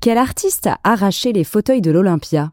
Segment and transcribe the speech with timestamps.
[0.00, 2.52] Quel artiste a arraché les fauteuils de l'Olympia?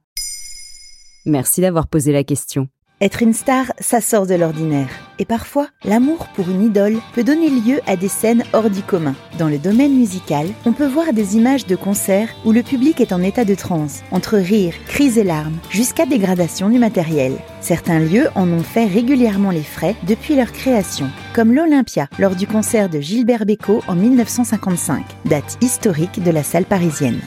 [1.27, 2.69] Merci d'avoir posé la question.
[3.01, 4.87] Être une star, ça sort de l'ordinaire.
[5.19, 9.15] Et parfois, l'amour pour une idole peut donner lieu à des scènes hors du commun.
[9.37, 13.11] Dans le domaine musical, on peut voir des images de concerts où le public est
[13.11, 17.33] en état de transe, entre rires, cris et larmes, jusqu'à dégradation du matériel.
[17.59, 22.47] Certains lieux en ont fait régulièrement les frais depuis leur création, comme l'Olympia lors du
[22.47, 27.19] concert de Gilbert Bécaud en 1955, date historique de la salle parisienne.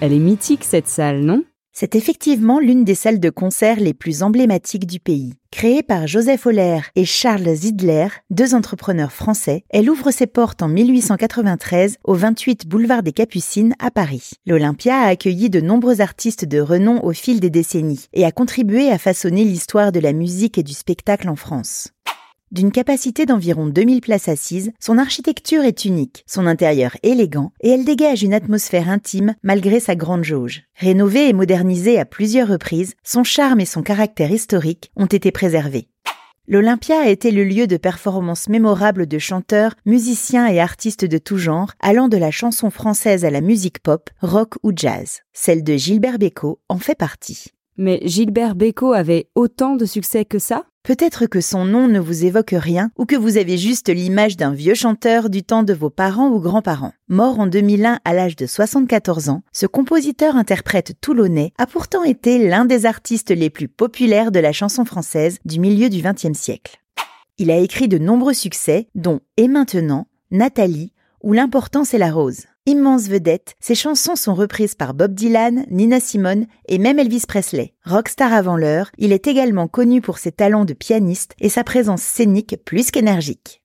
[0.00, 1.44] Elle est mythique cette salle, non?
[1.72, 5.34] C'est effectivement l'une des salles de concert les plus emblématiques du pays.
[5.50, 10.68] Créée par Joseph Holler et Charles Zidler, deux entrepreneurs français, elle ouvre ses portes en
[10.68, 14.30] 1893 au 28 boulevard des Capucines à Paris.
[14.46, 18.90] L'Olympia a accueilli de nombreux artistes de renom au fil des décennies et a contribué
[18.90, 21.90] à façonner l'histoire de la musique et du spectacle en France.
[22.52, 27.86] D'une capacité d'environ 2000 places assises, son architecture est unique, son intérieur élégant et elle
[27.86, 30.64] dégage une atmosphère intime malgré sa grande jauge.
[30.74, 35.88] Rénovée et modernisée à plusieurs reprises, son charme et son caractère historique ont été préservés.
[36.46, 41.38] L'Olympia a été le lieu de performances mémorables de chanteurs, musiciens et artistes de tout
[41.38, 45.20] genre, allant de la chanson française à la musique pop, rock ou jazz.
[45.32, 47.46] Celle de Gilbert Bécaud en fait partie.
[47.78, 50.66] Mais Gilbert Bécaud avait autant de succès que ça?
[50.84, 54.52] Peut-être que son nom ne vous évoque rien ou que vous avez juste l'image d'un
[54.52, 56.92] vieux chanteur du temps de vos parents ou grands-parents.
[57.06, 62.64] Mort en 2001 à l'âge de 74 ans, ce compositeur-interprète toulonnais a pourtant été l'un
[62.64, 66.80] des artistes les plus populaires de la chanson française du milieu du XXe siècle.
[67.38, 72.46] Il a écrit de nombreux succès, dont Et maintenant, Nathalie ou L'importance est la rose.
[72.64, 77.74] Immense vedette, ses chansons sont reprises par Bob Dylan, Nina Simone et même Elvis Presley.
[77.84, 82.02] Rockstar avant l'heure, il est également connu pour ses talents de pianiste et sa présence
[82.02, 83.61] scénique plus qu'énergique.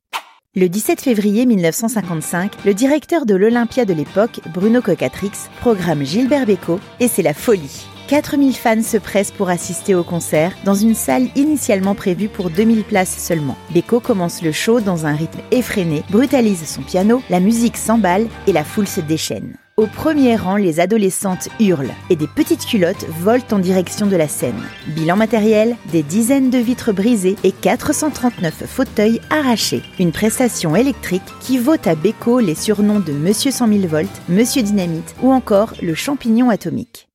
[0.57, 5.29] Le 17 février 1955, le directeur de l'Olympia de l'époque, Bruno Cocatrix,
[5.59, 7.85] programme Gilbert Bécaud et c'est la folie.
[8.07, 12.85] 4000 fans se pressent pour assister au concert dans une salle initialement prévue pour 2000
[12.85, 13.55] places seulement.
[13.69, 18.51] Beko commence le show dans un rythme effréné, brutalise son piano, la musique s'emballe et
[18.51, 19.57] la foule se déchaîne.
[19.79, 24.27] Au premier rang, les adolescentes hurlent et des petites culottes volent en direction de la
[24.27, 24.59] scène.
[24.95, 29.83] Bilan matériel, des dizaines de vitres brisées et 439 fauteuils arrachés.
[29.99, 34.63] Une prestation électrique qui vaut à Beko les surnoms de Monsieur 100 000 volts, Monsieur
[34.63, 37.07] Dynamite ou encore le champignon atomique.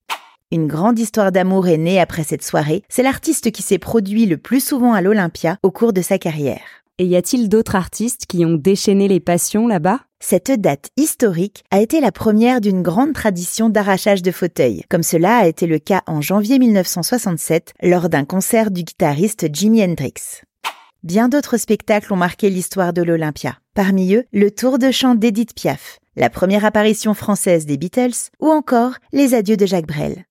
[0.53, 2.84] Une grande histoire d'amour est née après cette soirée.
[2.89, 6.61] C'est l'artiste qui s'est produit le plus souvent à l'Olympia au cours de sa carrière.
[6.99, 9.99] Et y a-t-il d'autres artistes qui ont déchaîné les passions là-bas?
[10.22, 15.37] Cette date historique a été la première d'une grande tradition d'arrachage de fauteuils, comme cela
[15.37, 20.43] a été le cas en janvier 1967 lors d'un concert du guitariste Jimi Hendrix.
[21.03, 23.59] Bien d'autres spectacles ont marqué l'histoire de l'Olympia.
[23.75, 28.49] Parmi eux, le tour de chant d'Edith Piaf, la première apparition française des Beatles ou
[28.49, 30.25] encore les adieux de Jacques Brel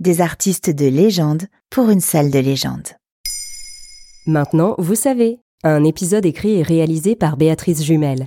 [0.00, 2.88] des artistes de légende pour une salle de légende.
[4.26, 8.26] Maintenant, vous savez, un épisode écrit et réalisé par Béatrice Jumel.